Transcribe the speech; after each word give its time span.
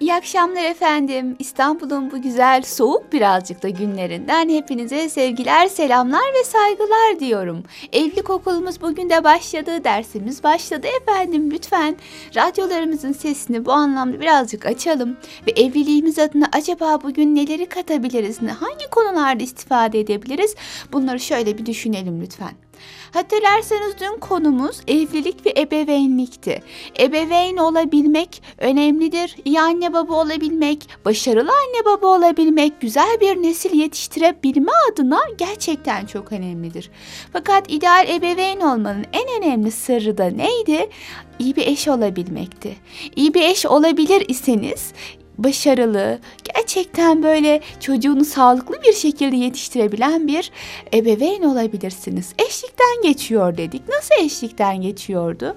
İyi 0.00 0.14
akşamlar 0.14 0.64
efendim. 0.64 1.36
İstanbul'un 1.38 2.10
bu 2.10 2.22
güzel 2.22 2.62
soğuk 2.62 3.12
birazcık 3.12 3.62
da 3.62 3.68
günlerinden 3.68 4.48
hepinize 4.48 5.08
sevgiler, 5.08 5.66
selamlar 5.66 6.34
ve 6.40 6.44
saygılar 6.44 7.20
diyorum. 7.20 7.62
Evlilik 7.92 8.30
okulumuz 8.30 8.80
bugün 8.82 9.10
de 9.10 9.24
başladı, 9.24 9.84
dersimiz 9.84 10.44
başladı 10.44 10.86
efendim. 11.00 11.50
Lütfen 11.50 11.96
radyolarımızın 12.36 13.12
sesini 13.12 13.64
bu 13.64 13.72
anlamda 13.72 14.20
birazcık 14.20 14.66
açalım 14.66 15.16
ve 15.46 15.50
evliliğimiz 15.50 16.18
adına 16.18 16.48
acaba 16.52 17.02
bugün 17.02 17.34
neleri 17.34 17.66
katabiliriz, 17.66 18.38
hangi 18.60 18.90
konularda 18.90 19.42
istifade 19.42 20.00
edebiliriz? 20.00 20.54
Bunları 20.92 21.20
şöyle 21.20 21.58
bir 21.58 21.66
düşünelim 21.66 22.20
lütfen. 22.20 22.67
Hatırlarsanız 23.12 23.94
dün 24.00 24.18
konumuz 24.20 24.80
evlilik 24.88 25.46
ve 25.46 25.54
ebeveynlikti. 25.56 26.62
Ebeveyn 27.00 27.56
olabilmek 27.56 28.42
önemlidir. 28.58 29.36
İyi 29.44 29.60
anne 29.60 29.92
baba 29.92 30.14
olabilmek, 30.14 30.88
başarılı 31.04 31.50
anne 31.50 31.84
baba 31.84 32.06
olabilmek, 32.06 32.80
güzel 32.80 33.20
bir 33.20 33.42
nesil 33.42 33.74
yetiştirebilme 33.74 34.72
adına 34.92 35.20
gerçekten 35.38 36.06
çok 36.06 36.32
önemlidir. 36.32 36.90
Fakat 37.32 37.72
ideal 37.72 38.08
ebeveyn 38.08 38.60
olmanın 38.60 39.04
en 39.12 39.42
önemli 39.42 39.70
sırrı 39.70 40.18
da 40.18 40.24
neydi? 40.24 40.90
İyi 41.38 41.56
bir 41.56 41.66
eş 41.66 41.88
olabilmekti. 41.88 42.76
İyi 43.16 43.34
bir 43.34 43.42
eş 43.42 43.66
olabilir 43.66 44.24
iseniz 44.28 44.92
başarılı, 45.38 46.18
gerçekten 46.54 47.22
böyle 47.22 47.60
çocuğunu 47.80 48.24
sağlıklı 48.24 48.82
bir 48.82 48.92
şekilde 48.92 49.36
yetiştirebilen 49.36 50.28
bir 50.28 50.50
ebeveyn 50.94 51.42
olabilirsiniz. 51.42 52.32
Eşlikten 52.48 53.02
geçiyor 53.02 53.56
dedik. 53.56 53.88
Nasıl 53.88 54.24
eşlikten 54.24 54.80
geçiyordu? 54.80 55.56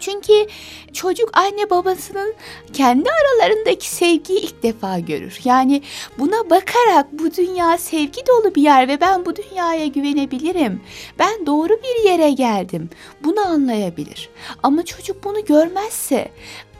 Çünkü 0.00 0.46
çocuk 0.92 1.38
anne 1.38 1.70
babasının 1.70 2.34
kendi 2.72 3.08
aralarındaki 3.10 3.90
sevgiyi 3.90 4.40
ilk 4.40 4.62
defa 4.62 4.98
görür. 4.98 5.40
Yani 5.44 5.82
buna 6.18 6.50
bakarak 6.50 7.12
bu 7.12 7.34
dünya 7.34 7.78
sevgi 7.78 8.26
dolu 8.26 8.54
bir 8.54 8.62
yer 8.62 8.88
ve 8.88 9.00
ben 9.00 9.26
bu 9.26 9.36
dünyaya 9.36 9.86
güvenebilirim. 9.86 10.80
Ben 11.18 11.46
doğru 11.46 11.72
bir 11.82 12.10
yere 12.10 12.30
geldim. 12.30 12.90
Bunu 13.24 13.40
anlayabilir. 13.40 14.28
Ama 14.62 14.84
çocuk 14.84 15.24
bunu 15.24 15.44
görmezse 15.44 16.28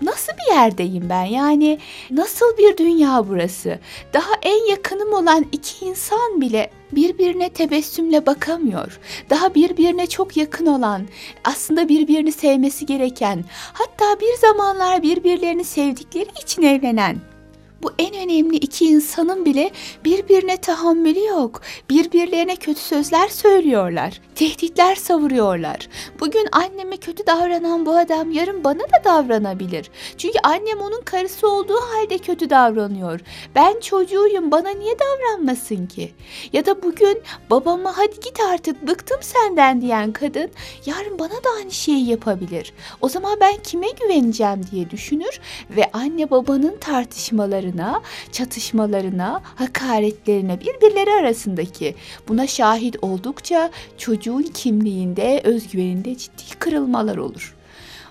nasıl 0.03 0.33
bir 0.33 0.55
yerdeyim 0.55 1.09
ben? 1.09 1.25
Yani 1.25 1.79
nasıl 2.11 2.57
bir 2.59 2.77
dünya 2.77 3.29
burası? 3.29 3.79
Daha 4.13 4.33
en 4.43 4.71
yakınım 4.71 5.13
olan 5.13 5.47
iki 5.53 5.85
insan 5.85 6.41
bile 6.41 6.71
birbirine 6.93 7.49
tebessümle 7.49 8.27
bakamıyor. 8.27 9.01
Daha 9.31 9.55
birbirine 9.55 10.07
çok 10.07 10.37
yakın 10.37 10.67
olan, 10.67 11.07
aslında 11.45 11.89
birbirini 11.89 12.33
sevmesi 12.33 12.87
gereken, 12.87 13.45
hatta 13.73 14.21
bir 14.21 14.37
zamanlar 14.41 15.03
birbirlerini 15.03 15.65
sevdikleri 15.65 16.29
için 16.43 16.63
evlenen 16.63 17.36
bu 17.83 17.93
en 17.99 18.15
önemli 18.15 18.57
iki 18.57 18.87
insanın 18.87 19.45
bile 19.45 19.71
birbirine 20.05 20.57
tahammülü 20.57 21.25
yok. 21.25 21.61
Birbirlerine 21.91 22.57
kötü 22.57 22.81
sözler 22.81 23.29
söylüyorlar. 23.29 24.21
Tehditler 24.35 24.95
savuruyorlar. 24.95 25.89
Bugün 26.21 26.49
anneme 26.53 26.97
kötü 26.97 27.27
davranan 27.27 27.87
bu 27.87 27.97
adam 27.97 28.31
yarın 28.31 28.65
bana 28.65 28.81
da 28.81 29.05
davranabilir. 29.05 29.91
Çünkü 30.17 30.39
annem 30.45 30.81
onun 30.81 31.01
karısı 31.01 31.49
olduğu 31.49 31.81
halde 31.81 32.19
kötü 32.19 32.51
davranıyor. 32.51 33.21
Ben 33.55 33.81
çocuğuyum 33.81 34.51
bana 34.51 34.71
niye 34.71 34.95
davranmasın 34.99 35.87
ki? 35.87 36.13
Ya 36.53 36.67
da 36.67 36.83
bugün 36.83 37.23
babama 37.51 37.99
hadi 37.99 38.21
git 38.21 38.41
artık 38.41 38.87
bıktım 38.87 39.19
senden 39.21 39.81
diyen 39.81 40.13
kadın 40.13 40.51
yarın 40.87 41.19
bana 41.19 41.45
da 41.45 41.51
aynı 41.59 41.71
şeyi 41.71 42.09
yapabilir. 42.09 42.73
O 43.01 43.09
zaman 43.09 43.41
ben 43.41 43.57
kime 43.63 43.87
güveneceğim 44.01 44.61
diye 44.71 44.91
düşünür 44.91 45.41
ve 45.71 45.91
anne 45.93 46.31
babanın 46.31 46.77
tartışmalarını 46.81 47.66
kavgalarına, 47.67 48.03
çatışmalarına, 48.33 49.41
hakaretlerine 49.45 50.61
birbirleri 50.61 51.11
arasındaki 51.11 51.95
buna 52.29 52.47
şahit 52.47 52.97
oldukça 53.03 53.71
çocuğun 53.99 54.43
kimliğinde, 54.43 55.41
özgüveninde 55.45 56.17
ciddi 56.17 56.59
kırılmalar 56.59 57.17
olur. 57.17 57.55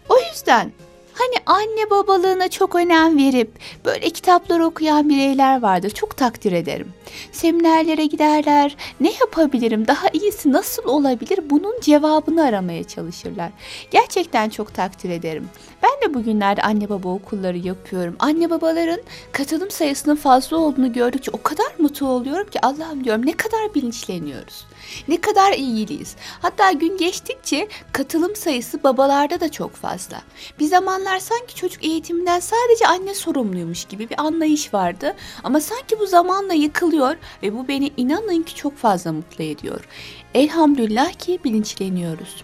O 0.10 0.16
yüzden 0.32 0.72
Hani 1.18 1.36
anne 1.46 1.90
babalığına 1.90 2.48
çok 2.48 2.76
önem 2.76 3.18
verip 3.18 3.52
böyle 3.86 4.10
kitaplar 4.10 4.60
okuyan 4.60 5.10
bireyler 5.10 5.62
vardır. 5.62 5.90
Çok 5.90 6.18
takdir 6.18 6.52
ederim. 6.52 6.94
Seminerlere 7.32 8.06
giderler. 8.06 8.78
Ne 9.00 9.12
yapabilirim? 9.12 9.88
Daha 9.88 10.08
iyisi 10.14 10.52
nasıl 10.52 10.84
olabilir? 10.84 11.40
Bunun 11.50 11.80
cevabını 11.82 12.44
aramaya 12.44 12.84
çalışırlar. 12.84 13.52
Gerçekten 13.92 14.50
çok 14.50 14.74
takdir 14.74 15.10
ederim. 15.10 15.50
Ben 15.84 16.10
de 16.10 16.14
bugünlerde 16.14 16.62
anne 16.62 16.90
baba 16.90 17.10
okulları 17.10 17.58
yapıyorum. 17.58 18.16
Anne 18.20 18.50
babaların 18.50 19.02
katılım 19.32 19.72
sayısının 19.72 20.16
fazla 20.16 20.58
olduğunu 20.58 20.94
gördükçe 20.94 21.32
o 21.32 21.42
kadar 21.42 21.68
mutlu 21.80 22.08
oluyorum 22.08 22.50
ki 22.50 22.60
Allah'ım 22.62 23.04
diyorum 23.04 23.26
ne 23.26 23.34
kadar 23.34 23.74
bilinçleniyoruz. 23.76 24.66
Ne 25.08 25.22
kadar 25.22 25.54
iyiliyiz. 25.54 26.16
Hatta 26.42 26.72
gün 26.72 26.98
geçtikçe 26.98 27.68
katılım 27.92 28.36
sayısı 28.36 28.84
babalarda 28.84 29.40
da 29.40 29.52
çok 29.52 29.76
fazla. 29.76 30.22
Bir 30.60 30.66
zamanlar 30.66 31.20
sanki 31.20 31.56
çocuk 31.56 31.86
eğitiminden 31.86 32.40
sadece 32.40 32.88
anne 32.88 33.14
sorumluymuş 33.14 33.86
gibi 33.86 34.10
bir 34.10 34.22
anlayış 34.22 34.74
vardı. 34.74 35.16
Ama 35.44 35.62
sanki 35.62 36.00
bu 36.00 36.08
zamanla 36.08 36.54
yıkılıyor 36.54 37.16
ve 37.44 37.56
bu 37.58 37.68
beni 37.68 37.92
inanın 37.98 38.44
ki 38.44 38.56
çok 38.56 38.78
fazla 38.78 39.12
mutlu 39.12 39.44
ediyor. 39.44 39.88
Elhamdülillah 40.34 41.12
ki 41.14 41.40
bilinçleniyoruz. 41.44 42.44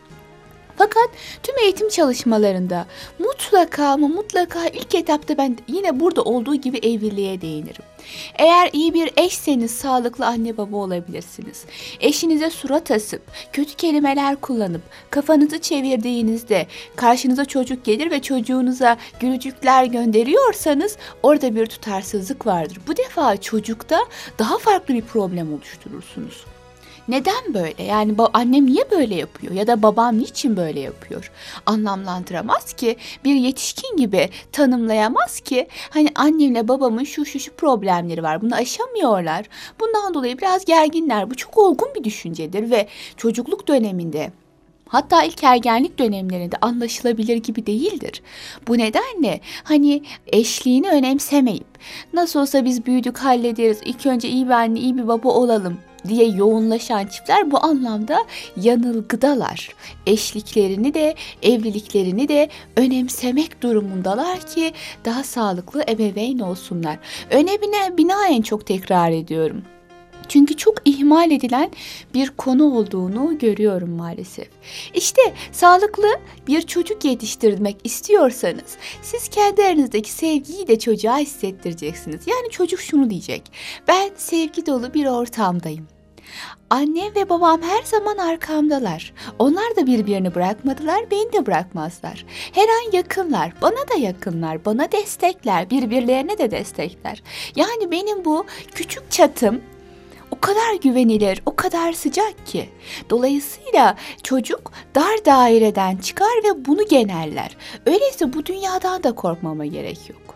Fakat 0.77 1.09
tüm 1.43 1.57
eğitim 1.57 1.89
çalışmalarında 1.89 2.85
mutlaka 3.19 3.85
ama 3.85 4.07
mutlaka 4.07 4.67
ilk 4.67 4.95
etapta 4.95 5.37
ben 5.37 5.57
yine 5.67 5.99
burada 5.99 6.21
olduğu 6.21 6.55
gibi 6.55 6.77
evliliğe 6.77 7.41
değinirim. 7.41 7.83
Eğer 8.35 8.69
iyi 8.73 8.93
bir 8.93 9.11
eşseniz 9.17 9.71
sağlıklı 9.71 10.25
anne 10.25 10.57
baba 10.57 10.77
olabilirsiniz. 10.77 11.65
Eşinize 11.99 12.49
surat 12.49 12.91
asıp, 12.91 13.21
kötü 13.53 13.75
kelimeler 13.75 14.35
kullanıp, 14.35 14.81
kafanızı 15.09 15.59
çevirdiğinizde 15.59 16.67
karşınıza 16.95 17.45
çocuk 17.45 17.85
gelir 17.85 18.11
ve 18.11 18.21
çocuğunuza 18.21 18.97
gülücükler 19.19 19.85
gönderiyorsanız 19.85 20.97
orada 21.23 21.55
bir 21.55 21.65
tutarsızlık 21.65 22.47
vardır. 22.47 22.79
Bu 22.87 22.97
defa 22.97 23.37
çocukta 23.37 23.99
daha 24.39 24.57
farklı 24.57 24.93
bir 24.93 25.01
problem 25.01 25.53
oluşturursunuz. 25.53 26.50
Neden 27.07 27.53
böyle? 27.53 27.83
Yani 27.83 28.15
annem 28.33 28.65
niye 28.65 28.91
böyle 28.91 29.15
yapıyor 29.15 29.53
ya 29.53 29.67
da 29.67 29.81
babam 29.81 30.19
niçin 30.19 30.57
böyle 30.57 30.79
yapıyor? 30.79 31.31
Anlamlandıramaz 31.65 32.73
ki 32.73 32.95
bir 33.25 33.35
yetişkin 33.35 33.97
gibi 33.97 34.29
tanımlayamaz 34.51 35.39
ki 35.39 35.67
hani 35.89 36.09
annemle 36.15 36.67
babamın 36.67 37.03
şu 37.03 37.25
şu 37.25 37.39
şu 37.39 37.53
problemleri 37.53 38.23
var. 38.23 38.41
Bunu 38.41 38.55
aşamıyorlar. 38.55 39.45
Bundan 39.79 40.13
dolayı 40.13 40.37
biraz 40.37 40.65
gerginler. 40.65 41.29
Bu 41.29 41.35
çok 41.35 41.57
olgun 41.57 41.87
bir 41.95 42.03
düşüncedir 42.03 42.71
ve 42.71 42.87
çocukluk 43.17 43.67
döneminde 43.67 44.31
Hatta 44.91 45.23
ilk 45.23 45.43
ergenlik 45.43 45.99
dönemlerinde 45.99 46.55
anlaşılabilir 46.61 47.37
gibi 47.37 47.65
değildir. 47.65 48.21
Bu 48.67 48.77
nedenle 48.77 49.39
hani 49.63 50.03
eşliğini 50.27 50.89
önemsemeyip 50.89 51.67
nasıl 52.13 52.39
olsa 52.39 52.65
biz 52.65 52.85
büyüdük 52.85 53.17
hallederiz 53.17 53.79
ilk 53.85 54.05
önce 54.05 54.29
iyi 54.29 54.45
bir 54.45 54.51
anne 54.51 54.79
iyi 54.79 54.97
bir 54.97 55.07
baba 55.07 55.29
olalım 55.29 55.77
diye 56.07 56.27
yoğunlaşan 56.27 57.07
çiftler 57.07 57.51
bu 57.51 57.63
anlamda 57.63 58.25
yanılgıdalar. 58.57 59.69
Eşliklerini 60.05 60.93
de 60.93 61.15
evliliklerini 61.41 62.27
de 62.27 62.49
önemsemek 62.75 63.63
durumundalar 63.63 64.39
ki 64.39 64.73
daha 65.05 65.23
sağlıklı 65.23 65.83
ebeveyn 65.89 66.39
olsunlar. 66.39 66.97
Önemine 67.29 67.97
binaen 67.97 68.41
çok 68.41 68.65
tekrar 68.65 69.11
ediyorum. 69.11 69.61
Çünkü 70.31 70.57
çok 70.57 70.75
ihmal 70.85 71.31
edilen 71.31 71.71
bir 72.13 72.29
konu 72.29 72.77
olduğunu 72.77 73.37
görüyorum 73.37 73.89
maalesef. 73.89 74.47
İşte 74.93 75.21
sağlıklı 75.51 76.07
bir 76.47 76.61
çocuk 76.61 77.05
yetiştirmek 77.05 77.77
istiyorsanız 77.83 78.77
siz 79.01 79.27
kendi 79.29 79.63
aranızdaki 79.63 80.11
sevgiyi 80.11 80.67
de 80.67 80.79
çocuğa 80.79 81.17
hissettireceksiniz. 81.17 82.27
Yani 82.27 82.49
çocuk 82.49 82.79
şunu 82.79 83.09
diyecek. 83.09 83.51
Ben 83.87 84.11
sevgi 84.17 84.65
dolu 84.65 84.93
bir 84.93 85.05
ortamdayım. 85.05 85.87
Annem 86.69 87.15
ve 87.15 87.29
babam 87.29 87.61
her 87.61 87.83
zaman 87.83 88.17
arkamdalar. 88.17 89.13
Onlar 89.39 89.75
da 89.75 89.87
birbirini 89.87 90.35
bırakmadılar, 90.35 91.11
beni 91.11 91.33
de 91.33 91.45
bırakmazlar. 91.45 92.25
Her 92.51 92.67
an 92.67 92.91
yakınlar, 92.93 93.53
bana 93.61 93.89
da 93.95 93.99
yakınlar, 93.99 94.65
bana 94.65 94.91
destekler, 94.91 95.69
birbirlerine 95.69 96.37
de 96.37 96.51
destekler. 96.51 97.23
Yani 97.55 97.91
benim 97.91 98.25
bu 98.25 98.45
küçük 98.75 99.11
çatım 99.11 99.61
kadar 100.41 100.75
güvenilir, 100.81 101.41
o 101.45 101.55
kadar 101.55 101.93
sıcak 101.93 102.47
ki. 102.47 102.69
Dolayısıyla 103.09 103.95
çocuk 104.23 104.71
dar 104.95 105.25
daireden 105.25 105.97
çıkar 105.97 106.43
ve 106.43 106.65
bunu 106.65 106.87
geneller. 106.87 107.57
Öyleyse 107.85 108.33
bu 108.33 108.45
dünyadan 108.45 109.03
da 109.03 109.11
korkmama 109.11 109.65
gerek 109.65 110.09
yok. 110.09 110.35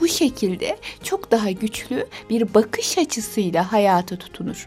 Bu 0.00 0.08
şekilde 0.08 0.78
çok 1.02 1.30
daha 1.30 1.50
güçlü 1.50 2.06
bir 2.30 2.54
bakış 2.54 2.98
açısıyla 2.98 3.72
hayata 3.72 4.16
tutunur. 4.16 4.66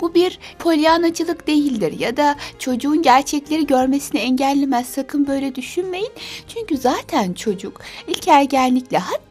Bu 0.00 0.14
bir 0.14 0.38
polyanacılık 0.58 1.46
değildir 1.46 2.00
ya 2.00 2.16
da 2.16 2.36
çocuğun 2.58 3.02
gerçekleri 3.02 3.66
görmesini 3.66 4.20
engellemez. 4.20 4.88
Sakın 4.88 5.26
böyle 5.26 5.54
düşünmeyin. 5.54 6.12
Çünkü 6.48 6.76
zaten 6.76 7.32
çocuk 7.32 7.80
ilk 8.08 8.28
ergenlikle 8.28 8.98
hatta 8.98 9.25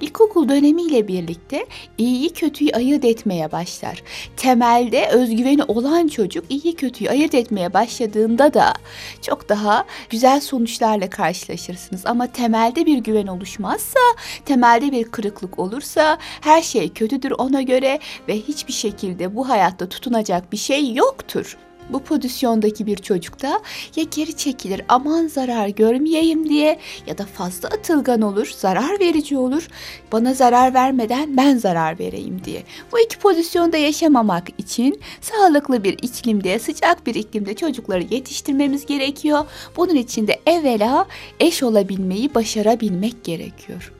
ilkokul 0.00 0.48
dönemiyle 0.48 1.08
birlikte 1.08 1.66
iyiyi 1.98 2.32
kötüyü 2.32 2.70
ayırt 2.72 3.04
etmeye 3.04 3.52
başlar. 3.52 4.02
Temelde 4.36 5.08
özgüveni 5.08 5.64
olan 5.64 6.08
çocuk 6.08 6.44
iyi 6.48 6.74
kötüyü 6.74 7.10
ayırt 7.10 7.34
etmeye 7.34 7.72
başladığında 7.74 8.54
da 8.54 8.74
çok 9.22 9.48
daha 9.48 9.84
güzel 10.10 10.40
sonuçlarla 10.40 11.10
karşılaşırsınız. 11.10 12.06
Ama 12.06 12.26
temelde 12.26 12.86
bir 12.86 12.98
güven 12.98 13.26
oluşmazsa, 13.26 14.00
temelde 14.44 14.92
bir 14.92 15.04
kırıklık 15.04 15.58
olursa 15.58 16.18
her 16.40 16.62
şey 16.62 16.92
kötüdür 16.92 17.30
ona 17.30 17.62
göre 17.62 17.98
ve 18.28 18.40
hiçbir 18.40 18.72
şekilde 18.72 19.36
bu 19.36 19.48
hayatta 19.48 19.88
tutunacak 19.88 20.52
bir 20.52 20.56
şey 20.56 20.94
yoktur. 20.94 21.56
Bu 21.90 22.02
pozisyondaki 22.02 22.86
bir 22.86 22.96
çocukta 22.96 23.60
ya 23.96 24.04
geri 24.16 24.36
çekilir 24.36 24.82
aman 24.88 25.26
zarar 25.26 25.68
görmeyeyim 25.68 26.48
diye 26.48 26.78
ya 27.06 27.18
da 27.18 27.24
fazla 27.24 27.68
atılgan 27.68 28.20
olur, 28.20 28.52
zarar 28.58 29.00
verici 29.00 29.36
olur. 29.36 29.68
Bana 30.12 30.34
zarar 30.34 30.74
vermeden 30.74 31.36
ben 31.36 31.56
zarar 31.56 31.98
vereyim 31.98 32.40
diye. 32.44 32.62
Bu 32.92 33.00
iki 33.00 33.18
pozisyonda 33.18 33.76
yaşamamak 33.76 34.48
için 34.58 35.00
sağlıklı 35.20 35.84
bir 35.84 35.92
iklimde, 35.92 36.58
sıcak 36.58 37.06
bir 37.06 37.14
iklimde 37.14 37.54
çocukları 37.54 38.02
yetiştirmemiz 38.10 38.86
gerekiyor. 38.86 39.46
Bunun 39.76 39.94
için 39.94 40.26
de 40.26 40.40
evvela 40.46 41.06
eş 41.40 41.62
olabilmeyi 41.62 42.34
başarabilmek 42.34 43.24
gerekiyor. 43.24 43.92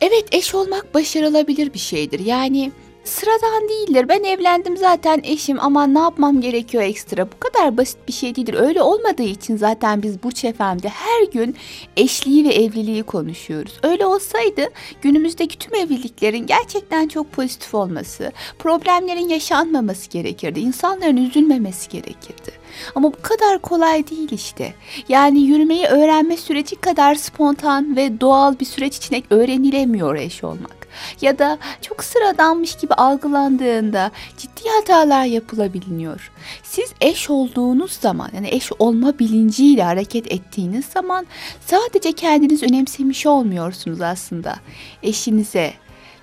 Evet 0.00 0.24
eş 0.32 0.54
olmak 0.54 0.94
başarılabilir 0.94 1.74
bir 1.74 1.78
şeydir. 1.78 2.20
Yani 2.20 2.72
sıradan 3.06 3.68
değildir. 3.68 4.08
Ben 4.08 4.24
evlendim 4.24 4.76
zaten 4.76 5.20
eşim 5.24 5.60
ama 5.60 5.86
ne 5.86 5.98
yapmam 5.98 6.40
gerekiyor 6.40 6.82
ekstra? 6.82 7.26
Bu 7.32 7.38
kadar 7.40 7.76
basit 7.76 7.98
bir 8.08 8.12
şey 8.12 8.36
değildir. 8.36 8.54
Öyle 8.54 8.82
olmadığı 8.82 9.22
için 9.22 9.56
zaten 9.56 10.02
biz 10.02 10.22
Burç 10.22 10.40
FM'de 10.40 10.88
her 10.88 11.26
gün 11.32 11.56
eşliği 11.96 12.44
ve 12.44 12.54
evliliği 12.54 13.02
konuşuyoruz. 13.02 13.78
Öyle 13.82 14.06
olsaydı 14.06 14.68
günümüzdeki 15.02 15.58
tüm 15.58 15.74
evliliklerin 15.74 16.46
gerçekten 16.46 17.08
çok 17.08 17.32
pozitif 17.32 17.74
olması, 17.74 18.32
problemlerin 18.58 19.28
yaşanmaması 19.28 20.10
gerekirdi. 20.10 20.60
İnsanların 20.60 21.16
üzülmemesi 21.16 21.88
gerekirdi. 21.88 22.52
Ama 22.94 23.12
bu 23.12 23.22
kadar 23.22 23.58
kolay 23.58 24.08
değil 24.08 24.28
işte. 24.32 24.74
Yani 25.08 25.40
yürümeyi 25.40 25.86
öğrenme 25.86 26.36
süreci 26.36 26.76
kadar 26.76 27.14
spontan 27.14 27.96
ve 27.96 28.20
doğal 28.20 28.58
bir 28.60 28.64
süreç 28.64 28.96
içinde 28.96 29.22
öğrenilemiyor 29.30 30.14
eş 30.14 30.44
olmak. 30.44 30.85
Ya 31.20 31.38
da 31.38 31.58
çok 31.82 32.04
sıradanmış 32.04 32.76
gibi 32.76 32.94
algılandığında 32.94 34.10
ciddi 34.36 34.68
hatalar 34.68 35.24
yapılabiliyor. 35.24 36.30
Siz 36.62 36.92
eş 37.00 37.30
olduğunuz 37.30 37.92
zaman 37.92 38.30
yani 38.34 38.48
eş 38.50 38.72
olma 38.78 39.18
bilinciyle 39.18 39.82
hareket 39.82 40.32
ettiğiniz 40.32 40.84
zaman 40.84 41.26
sadece 41.66 42.12
kendiniz 42.12 42.62
önemsemiş 42.62 43.26
olmuyorsunuz 43.26 44.00
aslında. 44.00 44.56
Eşinize, 45.02 45.72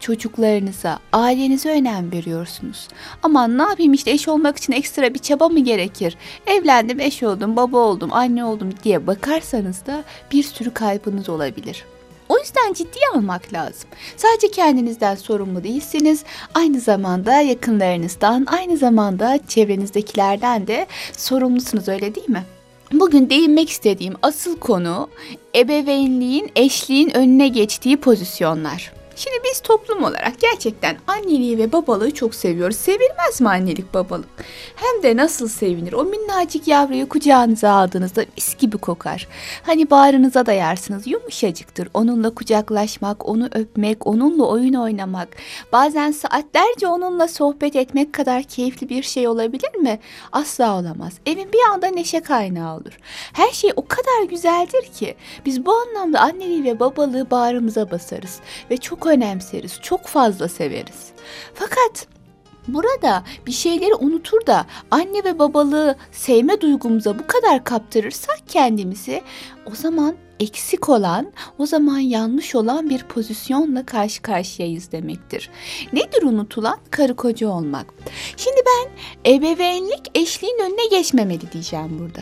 çocuklarınıza, 0.03 0.99
ailenize 1.13 1.69
önem 1.69 2.11
veriyorsunuz. 2.11 2.87
Aman 3.23 3.57
ne 3.57 3.61
yapayım 3.61 3.93
işte 3.93 4.11
eş 4.11 4.27
olmak 4.27 4.57
için 4.57 4.73
ekstra 4.73 5.13
bir 5.13 5.19
çaba 5.19 5.49
mı 5.49 5.59
gerekir? 5.59 6.17
Evlendim, 6.47 6.99
eş 6.99 7.23
oldum, 7.23 7.55
baba 7.55 7.77
oldum, 7.77 8.13
anne 8.13 8.45
oldum 8.45 8.69
diye 8.83 9.07
bakarsanız 9.07 9.85
da 9.85 10.03
bir 10.31 10.43
sürü 10.43 10.73
kaybınız 10.73 11.29
olabilir. 11.29 11.85
O 12.33 12.39
yüzden 12.39 12.73
ciddiye 12.73 13.05
almak 13.15 13.53
lazım. 13.53 13.89
Sadece 14.17 14.51
kendinizden 14.51 15.15
sorumlu 15.15 15.63
değilsiniz. 15.63 16.23
Aynı 16.53 16.79
zamanda 16.79 17.41
yakınlarınızdan, 17.41 18.45
aynı 18.45 18.77
zamanda 18.77 19.39
çevrenizdekilerden 19.47 20.67
de 20.67 20.87
sorumlusunuz 21.17 21.87
öyle 21.87 22.15
değil 22.15 22.29
mi? 22.29 22.43
Bugün 22.91 23.29
değinmek 23.29 23.69
istediğim 23.69 24.13
asıl 24.21 24.59
konu 24.59 25.09
ebeveynliğin 25.55 26.51
eşliğin 26.55 27.17
önüne 27.17 27.47
geçtiği 27.47 27.97
pozisyonlar. 27.97 28.93
Şimdi 29.15 29.37
biz 29.43 29.59
toplum 29.59 30.03
olarak 30.03 30.39
gerçekten 30.39 30.97
anneliği 31.07 31.57
ve 31.57 31.71
babalığı 31.71 32.11
çok 32.11 32.35
seviyoruz. 32.35 32.75
Sevilmez 32.75 33.41
mi 33.41 33.49
annelik 33.49 33.93
babalık? 33.93 34.29
Hem 34.75 35.03
de 35.03 35.17
nasıl 35.17 35.47
sevinir. 35.47 35.93
O 35.93 36.03
minnacık 36.03 36.67
yavruyu 36.67 37.09
kucağınıza 37.09 37.71
aldığınızda 37.71 38.25
mis 38.37 38.57
gibi 38.57 38.77
kokar. 38.77 39.27
Hani 39.63 39.89
bağrınıza 39.89 40.45
dayarsınız 40.45 41.07
yumuşacıktır. 41.07 41.89
Onunla 41.93 42.29
kucaklaşmak, 42.29 43.29
onu 43.29 43.49
öpmek, 43.51 44.07
onunla 44.07 44.43
oyun 44.43 44.73
oynamak. 44.73 45.27
Bazen 45.71 46.11
saatlerce 46.11 46.87
onunla 46.87 47.27
sohbet 47.27 47.75
etmek 47.75 48.13
kadar 48.13 48.43
keyifli 48.43 48.89
bir 48.89 49.03
şey 49.03 49.27
olabilir 49.27 49.75
mi? 49.75 49.99
Asla 50.31 50.79
olamaz. 50.79 51.13
Evin 51.25 51.53
bir 51.53 51.73
anda 51.73 51.87
neşe 51.87 52.19
kaynağı 52.19 52.77
olur. 52.77 52.99
Her 53.33 53.51
şey 53.51 53.71
o 53.75 53.85
kadar 53.87 54.29
güzeldir 54.29 54.83
ki 54.99 55.15
biz 55.45 55.65
bu 55.65 55.73
anlamda 55.73 56.19
anneliği 56.19 56.63
ve 56.63 56.79
babalığı 56.79 57.31
bağrımıza 57.31 57.91
basarız 57.91 58.39
ve 58.71 58.77
çok 58.77 59.05
önemseriz, 59.13 59.79
çok 59.81 60.05
fazla 60.05 60.47
severiz. 60.47 61.11
Fakat 61.53 62.07
Burada 62.67 63.23
bir 63.47 63.51
şeyleri 63.51 63.95
unutur 63.95 64.45
da 64.45 64.65
anne 64.91 65.23
ve 65.23 65.39
babalığı 65.39 65.95
sevme 66.11 66.61
duygumuza 66.61 67.19
bu 67.19 67.27
kadar 67.27 67.63
kaptırırsak 67.63 68.39
kendimizi 68.47 69.21
o 69.71 69.75
zaman 69.75 70.15
eksik 70.39 70.89
olan, 70.89 71.31
o 71.57 71.65
zaman 71.65 71.99
yanlış 71.99 72.55
olan 72.55 72.89
bir 72.89 73.03
pozisyonla 73.03 73.85
karşı 73.85 74.21
karşıyayız 74.21 74.91
demektir. 74.91 75.49
Nedir 75.93 76.23
unutulan? 76.23 76.77
Karı 76.91 77.15
koca 77.15 77.49
olmak. 77.49 77.93
Şimdi 78.37 78.61
ben 78.65 78.89
ebeveynlik 79.31 80.11
eşliğin 80.15 80.59
önüne 80.59 80.97
geçmemeli 80.97 81.51
diyeceğim 81.51 81.99
burada. 81.99 82.21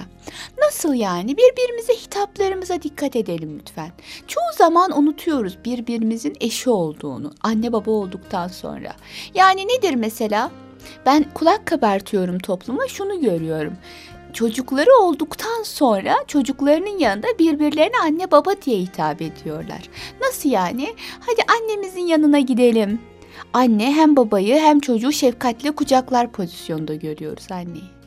Nasıl 0.57 0.93
yani? 0.93 1.38
Birbirimize 1.38 1.93
hitaplarımıza 1.93 2.81
dikkat 2.81 3.15
edelim 3.15 3.59
lütfen. 3.59 3.91
Çoğu 4.27 4.53
zaman 4.57 4.97
unutuyoruz 4.97 5.57
birbirimizin 5.65 6.37
eşi 6.39 6.69
olduğunu, 6.69 7.33
anne 7.41 7.73
baba 7.73 7.91
olduktan 7.91 8.47
sonra. 8.47 8.94
Yani 9.33 9.67
nedir 9.67 9.95
mesela? 9.95 10.51
Ben 11.05 11.25
kulak 11.33 11.65
kabartıyorum 11.65 12.39
topluma 12.39 12.87
şunu 12.87 13.21
görüyorum 13.21 13.73
çocukları 14.33 14.89
olduktan 15.01 15.63
sonra 15.63 16.16
çocuklarının 16.28 17.00
yanında 17.00 17.28
birbirlerine 17.39 17.98
anne 18.04 18.31
baba 18.31 18.51
diye 18.66 18.78
hitap 18.78 19.22
ediyorlar. 19.22 19.89
Nasıl 20.22 20.50
yani? 20.50 20.94
Hadi 21.19 21.42
annemizin 21.60 22.07
yanına 22.07 22.40
gidelim. 22.40 23.00
Anne 23.54 23.94
hem 23.94 24.16
babayı 24.16 24.56
hem 24.56 24.80
çocuğu 24.80 25.11
şefkatle 25.11 25.71
kucaklar 25.71 26.31
pozisyonda 26.31 26.95
görüyoruz 26.95 27.52
anneyi. 27.52 28.02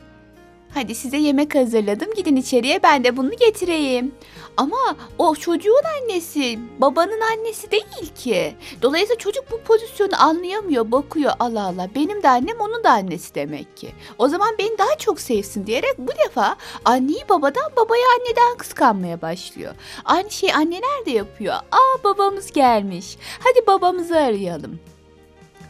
Hadi 0.73 0.95
size 0.95 1.17
yemek 1.17 1.55
hazırladım. 1.55 2.07
Gidin 2.17 2.35
içeriye 2.35 2.83
ben 2.83 3.03
de 3.03 3.17
bunu 3.17 3.31
getireyim. 3.31 4.11
Ama 4.57 4.95
o 5.17 5.35
çocuğun 5.35 5.83
annesi, 6.01 6.59
babanın 6.77 7.21
annesi 7.21 7.71
değil 7.71 8.13
ki. 8.15 8.55
Dolayısıyla 8.81 9.17
çocuk 9.17 9.51
bu 9.51 9.61
pozisyonu 9.61 10.23
anlayamıyor, 10.23 10.91
bakıyor. 10.91 11.33
Allah 11.39 11.63
Allah 11.63 11.89
benim 11.95 12.23
de 12.23 12.29
annem 12.29 12.59
onun 12.59 12.83
da 12.83 12.91
annesi 12.91 13.35
demek 13.35 13.77
ki. 13.77 13.91
O 14.17 14.27
zaman 14.27 14.55
beni 14.59 14.77
daha 14.77 14.97
çok 14.97 15.19
sevsin 15.19 15.67
diyerek 15.67 15.97
bu 15.97 16.11
defa 16.25 16.55
anneyi 16.85 17.29
babadan, 17.29 17.71
babayı 17.77 18.03
anneden 18.19 18.57
kıskanmaya 18.57 19.21
başlıyor. 19.21 19.73
Aynı 20.05 20.31
şeyi 20.31 20.53
anneler 20.53 21.05
de 21.05 21.11
yapıyor. 21.11 21.55
Aa 21.55 22.03
babamız 22.03 22.51
gelmiş. 22.51 23.17
Hadi 23.39 23.67
babamızı 23.67 24.17
arayalım 24.17 24.79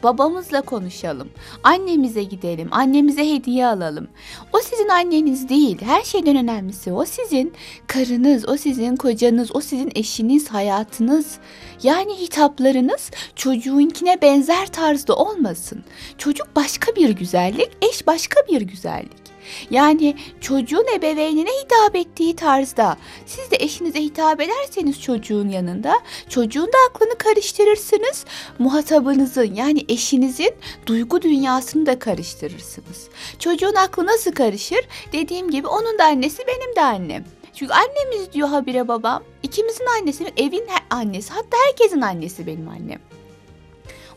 babamızla 0.06 0.62
konuşalım. 0.62 1.30
Annemize 1.64 2.24
gidelim. 2.24 2.68
Annemize 2.72 3.34
hediye 3.34 3.68
alalım. 3.68 4.08
O 4.54 4.60
sizin 4.60 4.90
anneniz 4.90 5.50
değil. 5.50 5.78
Her 5.82 6.04
şeyden 6.04 6.36
önemlisi 6.36 6.92
o 6.92 7.06
sizin 7.06 7.54
karınız, 7.88 8.50
o 8.50 8.58
sizin 8.58 8.96
kocanız, 8.96 9.56
o 9.56 9.62
sizin 9.62 9.92
eşiniz, 9.96 10.50
hayatınız. 10.50 11.38
Yani 11.84 12.14
hitaplarınız 12.14 13.12
çocuğunkine 13.36 14.22
benzer 14.22 14.68
tarzda 14.68 15.16
olmasın. 15.16 15.84
Çocuk 16.18 16.56
başka 16.56 16.96
bir 16.96 17.10
güzellik, 17.10 17.70
eş 17.82 18.08
başka 18.08 18.42
bir 18.50 18.62
güzellik. 18.62 19.25
Yani 19.70 20.16
çocuğun 20.42 20.86
ebeveynine 20.96 21.50
hitap 21.64 21.96
ettiği 21.96 22.36
tarzda 22.36 22.98
siz 23.26 23.52
de 23.52 23.58
eşinize 23.60 24.02
hitap 24.02 24.42
ederseniz 24.42 25.02
çocuğun 25.02 25.50
yanında 25.50 26.02
çocuğun 26.30 26.68
da 26.68 26.78
aklını 26.90 27.18
karıştırırsınız. 27.18 28.26
Muhatabınızın 28.60 29.56
yani 29.56 29.86
eşinizin 29.90 30.52
duygu 30.86 31.22
dünyasını 31.22 31.86
da 31.86 32.00
karıştırırsınız. 32.00 33.08
Çocuğun 33.40 33.76
aklı 33.76 34.06
nasıl 34.06 34.32
karışır? 34.32 34.82
Dediğim 35.14 35.52
gibi 35.52 35.68
onun 35.68 36.00
da 36.00 36.06
annesi 36.06 36.44
benim 36.48 36.76
de 36.76 36.82
annem. 36.82 37.26
Çünkü 37.54 37.74
annemiz 37.74 38.34
diyor 38.34 38.48
habire 38.48 38.88
babam. 38.88 39.24
İkimizin 39.44 39.86
annesi, 40.00 40.34
evin 40.38 40.68
annesi 40.90 41.34
hatta 41.34 41.58
herkesin 41.68 42.02
annesi 42.02 42.48
benim 42.48 42.70
annem. 42.70 43.00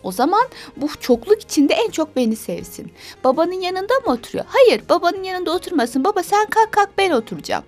O 0.02 0.12
zaman 0.12 0.49
bu 0.76 0.88
çokluk 1.00 1.43
içinde 1.43 1.75
en 1.75 1.90
çok 1.90 2.17
beni 2.17 2.37
sevsin. 2.37 2.93
Babanın 3.25 3.61
yanında 3.61 3.95
mı 4.07 4.12
oturuyor? 4.12 4.45
Hayır, 4.49 4.83
babanın 4.88 5.23
yanında 5.23 5.50
oturmasın. 5.50 6.05
Baba 6.05 6.23
sen 6.23 6.47
kalk 6.47 6.73
kalk 6.73 6.90
ben 6.99 7.11
oturacağım. 7.11 7.64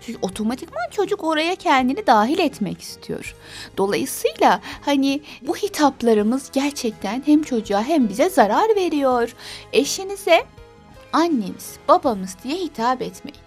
Çünkü 0.00 0.18
otomatikman 0.22 0.90
çocuk 0.90 1.24
oraya 1.24 1.56
kendini 1.56 2.06
dahil 2.06 2.38
etmek 2.38 2.80
istiyor. 2.80 3.34
Dolayısıyla 3.76 4.60
hani 4.80 5.20
bu 5.42 5.56
hitaplarımız 5.56 6.50
gerçekten 6.52 7.22
hem 7.26 7.42
çocuğa 7.42 7.82
hem 7.82 8.08
bize 8.08 8.28
zarar 8.28 8.76
veriyor. 8.76 9.34
Eşinize 9.72 10.44
annemiz, 11.12 11.76
babamız 11.88 12.36
diye 12.44 12.56
hitap 12.56 13.02
etmeyin. 13.02 13.44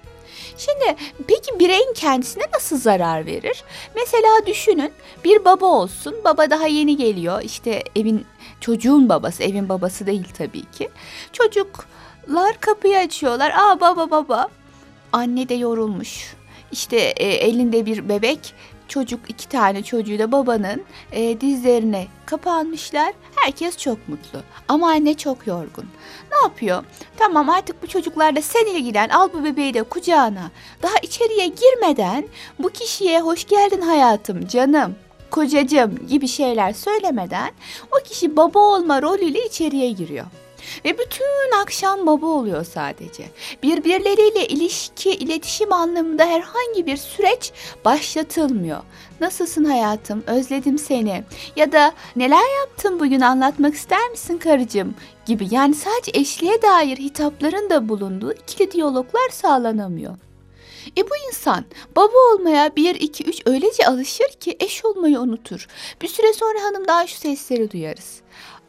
Şimdi 0.57 0.95
peki 1.27 1.59
bireyin 1.59 1.93
kendisine 1.93 2.43
nasıl 2.53 2.77
zarar 2.77 3.25
verir? 3.25 3.63
Mesela 3.95 4.45
düşünün 4.45 4.91
bir 5.23 5.45
baba 5.45 5.65
olsun. 5.65 6.15
Baba 6.25 6.49
daha 6.49 6.67
yeni 6.67 6.97
geliyor. 6.97 7.41
İşte 7.43 7.83
evin 7.95 8.25
çocuğun 8.61 9.09
babası, 9.09 9.43
evin 9.43 9.69
babası 9.69 10.07
değil 10.07 10.27
tabii 10.37 10.71
ki. 10.71 10.89
Çocuklar 11.33 12.59
kapıyı 12.59 12.97
açıyorlar. 12.97 13.51
Aa 13.51 13.79
baba 13.81 14.11
baba. 14.11 14.47
Anne 15.13 15.49
de 15.49 15.53
yorulmuş. 15.53 16.33
İşte 16.71 16.97
e, 16.97 17.27
elinde 17.27 17.85
bir 17.85 18.09
bebek. 18.09 18.53
Çocuk 18.87 19.19
iki 19.27 19.49
tane 19.49 19.83
çocuğu 19.83 20.19
da 20.19 20.31
babanın 20.31 20.83
e, 21.11 21.41
dizlerine 21.41 22.07
kapanmışlar. 22.25 23.13
Herkes 23.35 23.77
çok 23.77 24.09
mutlu. 24.09 24.39
Ama 24.67 24.89
anne 24.89 25.13
çok 25.13 25.47
yorgun. 25.47 25.85
Ne 26.31 26.37
yapıyor? 26.43 26.83
Tamam 27.17 27.49
artık 27.49 27.83
bu 27.83 27.87
çocuklarla 27.87 28.41
sen 28.41 28.65
ilgilen. 28.65 29.09
Al 29.09 29.29
bu 29.33 29.43
bebeği 29.43 29.73
de 29.73 29.83
kucağına. 29.83 30.51
Daha 30.83 30.95
içeriye 31.01 31.47
girmeden 31.47 32.27
bu 32.59 32.69
kişiye 32.69 33.21
hoş 33.21 33.45
geldin 33.45 33.81
hayatım, 33.81 34.47
canım, 34.47 34.95
kocacığım 35.31 36.07
gibi 36.07 36.27
şeyler 36.27 36.73
söylemeden 36.73 37.51
o 37.91 38.03
kişi 38.03 38.37
baba 38.37 38.59
olma 38.59 39.01
rolüyle 39.01 39.45
içeriye 39.45 39.91
giriyor. 39.91 40.25
Ve 40.85 40.97
bütün 40.97 41.61
akşam 41.61 42.05
baba 42.05 42.25
oluyor 42.25 42.65
sadece. 42.65 43.23
Birbirleriyle 43.63 44.47
ilişki, 44.47 45.11
iletişim 45.11 45.73
anlamında 45.73 46.25
herhangi 46.25 46.85
bir 46.85 46.97
süreç 46.97 47.51
başlatılmıyor. 47.85 48.79
Nasılsın 49.21 49.65
hayatım? 49.65 50.23
Özledim 50.27 50.77
seni. 50.77 51.23
Ya 51.55 51.71
da 51.71 51.93
neler 52.15 52.59
yaptın 52.59 52.99
bugün 52.99 53.21
anlatmak 53.21 53.73
ister 53.73 54.09
misin 54.09 54.37
karıcığım? 54.37 54.95
Gibi 55.25 55.47
yani 55.51 55.75
sadece 55.75 56.11
eşliğe 56.19 56.61
dair 56.61 56.97
hitapların 56.97 57.69
da 57.69 57.89
bulunduğu 57.89 58.33
ikili 58.33 58.71
diyaloglar 58.71 59.29
sağlanamıyor. 59.31 60.17
E 60.97 61.09
bu 61.09 61.13
insan 61.27 61.65
baba 61.95 62.17
olmaya 62.33 62.75
1, 62.75 62.95
2, 62.95 63.23
3 63.23 63.41
öylece 63.45 63.87
alışır 63.87 64.27
ki 64.39 64.57
eş 64.59 64.85
olmayı 64.85 65.19
unutur. 65.19 65.67
Bir 66.01 66.07
süre 66.07 66.33
sonra 66.33 66.63
hanım 66.63 66.87
daha 66.87 67.07
şu 67.07 67.17
sesleri 67.17 67.71
duyarız. 67.71 68.21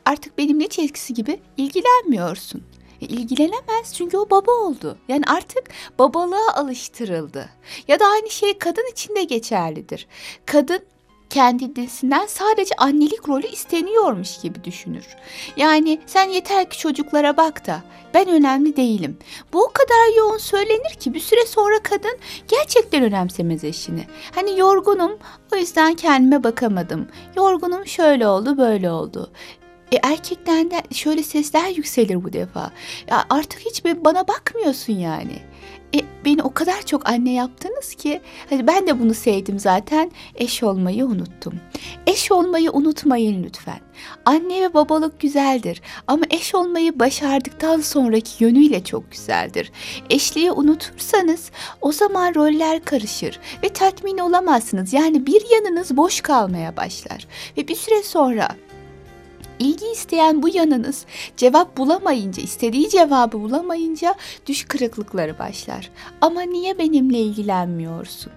Artık 0.09 0.39
benimle 0.39 0.65
hiç 0.65 0.79
eskisi 0.79 1.15
gibi 1.15 1.41
ilgilenmiyorsun. 1.57 2.63
E, 3.01 3.07
ilgilenemez 3.07 3.95
çünkü 3.95 4.17
o 4.17 4.31
baba 4.31 4.53
oldu. 4.53 4.99
Yani 5.09 5.25
artık 5.27 5.65
babalığa 5.99 6.55
alıştırıldı. 6.55 7.49
Ya 7.89 8.01
da 8.01 8.07
aynı 8.07 8.31
şey 8.31 8.59
kadın 8.59 8.91
için 8.93 9.15
de 9.15 9.25
geçerlidir. 9.25 10.07
Kadın 10.47 10.81
kendisinden 11.31 12.27
sadece 12.27 12.75
annelik 12.77 13.29
rolü 13.29 13.47
isteniyormuş 13.47 14.41
gibi 14.41 14.65
düşünür. 14.65 15.07
Yani 15.57 16.01
sen 16.07 16.29
yeter 16.29 16.71
ki 16.71 16.79
çocuklara 16.79 17.37
bak 17.37 17.67
da 17.67 17.83
ben 18.15 18.29
önemli 18.29 18.77
değilim. 18.77 19.19
Bu 19.53 19.65
o 19.65 19.69
kadar 19.69 20.17
yoğun 20.17 20.39
söylenir 20.39 20.95
ki 21.01 21.15
bir 21.15 21.21
süre 21.21 21.47
sonra 21.47 21.83
kadın 21.83 22.19
gerçekten 22.49 23.03
önemsemez 23.03 23.65
eşini. 23.65 24.05
Hani 24.35 24.59
yorgunum 24.59 25.19
o 25.53 25.57
yüzden 25.57 25.95
kendime 25.95 26.45
bakamadım. 26.45 27.09
Yorgunum 27.37 27.87
şöyle 27.87 28.29
oldu 28.29 28.59
böyle 28.59 28.91
oldu. 28.91 29.31
E, 29.93 29.97
erkekten 30.03 30.71
de 30.71 30.83
şöyle 30.93 31.23
sesler 31.23 31.69
yükselir 31.69 32.25
bu 32.25 32.33
defa. 32.33 32.71
Ya 33.09 33.25
artık 33.31 33.61
hiç 33.61 33.85
bana 33.85 34.29
bakmıyorsun 34.29 34.93
yani. 34.93 35.39
E, 35.95 35.99
beni 36.25 36.43
o 36.43 36.55
kadar 36.55 36.83
çok 36.83 37.09
anne 37.09 37.33
yaptınız 37.33 37.95
ki 37.95 38.21
hani 38.51 38.67
ben 38.67 38.87
de 38.87 39.01
bunu 39.01 39.15
sevdim 39.15 39.59
zaten 39.59 40.11
eş 40.35 40.63
olmayı 40.63 41.07
unuttum. 41.07 41.55
Eş 42.07 42.33
olmayı 42.33 42.71
unutmayın 42.73 43.45
lütfen. 43.45 43.81
Anne 44.25 44.63
ve 44.63 44.75
babalık 44.75 45.21
güzeldir 45.21 45.83
ama 46.07 46.23
eş 46.31 46.55
olmayı 46.55 46.99
başardıktan 46.99 47.81
sonraki 47.81 48.45
yönüyle 48.45 48.85
çok 48.85 49.13
güzeldir. 49.13 49.73
Eşliği 50.11 50.53
unutursanız 50.53 51.51
o 51.81 51.93
zaman 51.93 52.35
roller 52.35 52.85
karışır 52.85 53.41
ve 53.63 53.69
tatmin 53.69 54.19
olamazsınız. 54.19 54.93
Yani 54.93 55.27
bir 55.27 55.43
yanınız 55.55 55.97
boş 55.97 56.21
kalmaya 56.21 56.77
başlar 56.77 57.27
ve 57.57 57.69
bir 57.69 57.77
süre 57.77 58.03
sonra 58.03 58.49
ilgi 59.59 59.87
isteyen 59.93 60.43
bu 60.43 60.49
yanınız 60.49 61.07
cevap 61.37 61.77
bulamayınca, 61.77 62.43
istediği 62.43 62.89
cevabı 62.89 63.41
bulamayınca 63.41 64.15
düş 64.47 64.65
kırıklıkları 64.65 65.39
başlar. 65.39 65.91
Ama 66.21 66.43
niye 66.43 66.79
benimle 66.79 67.19
ilgilenmiyorsun? 67.19 68.33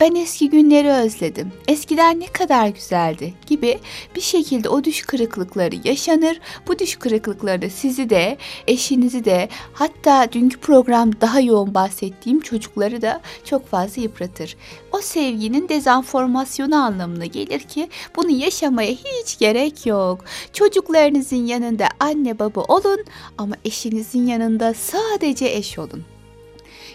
Ben 0.00 0.14
eski 0.14 0.50
günleri 0.50 0.90
özledim. 0.90 1.52
Eskiden 1.68 2.20
ne 2.20 2.26
kadar 2.26 2.68
güzeldi 2.68 3.34
gibi 3.46 3.78
bir 4.16 4.20
şekilde 4.20 4.68
o 4.68 4.84
düş 4.84 5.02
kırıklıkları 5.02 5.74
yaşanır. 5.84 6.40
Bu 6.68 6.78
düş 6.78 6.96
kırıklıkları 6.96 7.70
sizi 7.70 8.10
de, 8.10 8.38
eşinizi 8.66 9.24
de, 9.24 9.48
hatta 9.72 10.32
dünkü 10.32 10.60
program 10.60 11.20
daha 11.20 11.40
yoğun 11.40 11.74
bahsettiğim 11.74 12.40
çocukları 12.40 13.02
da 13.02 13.20
çok 13.44 13.68
fazla 13.68 14.02
yıpratır. 14.02 14.56
O 14.92 14.98
sevginin 14.98 15.68
dezenformasyonu 15.68 16.76
anlamına 16.76 17.26
gelir 17.26 17.60
ki 17.60 17.88
bunu 18.16 18.30
yaşamaya 18.30 18.92
hiç 18.92 19.38
gerek 19.38 19.86
yok. 19.86 20.24
Çocuklarınızın 20.52 21.46
yanında 21.46 21.88
anne 22.00 22.38
baba 22.38 22.60
olun 22.60 23.04
ama 23.38 23.54
eşinizin 23.64 24.26
yanında 24.26 24.74
sadece 24.74 25.46
eş 25.46 25.78
olun. 25.78 26.04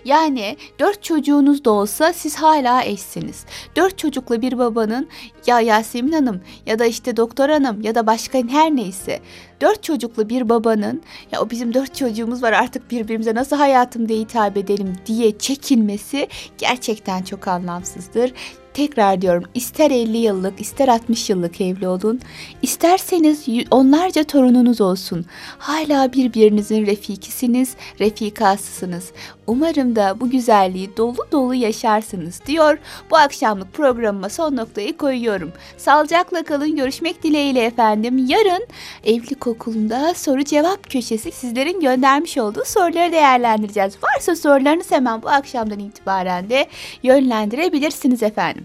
Yani 0.06 0.58
dört 0.80 1.04
çocuğunuz 1.04 1.66
da 1.66 1.72
olsa 1.72 2.14
siz 2.14 2.36
hala 2.36 2.84
eşsiniz. 2.84 3.46
Dört 3.76 3.98
çocuklu 3.98 4.42
bir 4.42 4.58
babanın 4.58 5.08
ya 5.48 5.62
Yasemin 5.62 6.12
Hanım 6.12 6.42
ya 6.66 6.80
da 6.80 6.86
işte 6.86 7.18
doktor 7.18 7.50
hanım 7.50 7.82
ya 7.82 7.96
da 7.96 8.08
başka 8.08 8.38
her 8.48 8.76
neyse 8.76 9.20
dört 9.62 9.84
çocuklu 9.84 10.30
bir 10.30 10.50
babanın 10.50 11.02
ya 11.32 11.42
o 11.42 11.50
bizim 11.50 11.74
dört 11.74 11.96
çocuğumuz 11.96 12.44
var 12.44 12.54
artık 12.54 12.92
birbirimize 12.92 13.36
nasıl 13.36 13.56
hayatım 13.56 14.10
diye 14.10 14.20
hitap 14.20 14.58
edelim 14.58 14.94
diye 15.06 15.38
çekinmesi 15.38 16.28
gerçekten 16.58 17.22
çok 17.22 17.48
anlamsızdır. 17.48 18.34
Tekrar 18.76 19.22
diyorum 19.22 19.44
ister 19.54 19.92
50 19.92 20.18
yıllık 20.18 20.62
ister 20.62 20.88
60 20.88 21.30
yıllık 21.30 21.62
evli 21.62 21.88
olun. 21.88 22.20
isterseniz 22.62 23.46
onlarca 23.72 24.24
torununuz 24.24 24.82
olsun. 24.82 25.26
Hala 25.58 26.14
birbirinizin 26.14 26.86
refikisiniz, 26.86 27.76
refikasısınız. 28.00 29.12
Umarım 29.48 29.96
da 29.96 30.20
bu 30.20 30.30
güzelliği 30.30 30.98
dolu 30.98 31.28
dolu 31.32 31.56
yaşarsınız 31.56 32.42
diyor. 32.46 32.78
Bu 33.12 33.18
akşamlık 33.18 33.74
programıma 33.74 34.30
son 34.30 34.56
noktayı 34.56 34.98
koyuyorum. 34.98 35.52
Sağlıcakla 35.78 36.44
kalın 36.44 36.76
görüşmek 36.76 37.24
dileğiyle 37.24 37.64
efendim. 37.64 38.26
Yarın 38.28 38.68
evlilik 39.04 39.48
okulunda 39.48 40.14
soru 40.14 40.44
cevap 40.44 40.90
köşesi 40.90 41.32
sizlerin 41.32 41.80
göndermiş 41.80 42.38
olduğu 42.38 42.66
soruları 42.66 43.12
değerlendireceğiz. 43.12 43.94
Varsa 44.04 44.36
sorularınız 44.36 44.92
hemen 44.92 45.22
bu 45.22 45.30
akşamdan 45.30 45.80
itibaren 45.80 46.50
de 46.50 46.66
yönlendirebilirsiniz 47.04 48.24
efendim. 48.24 48.65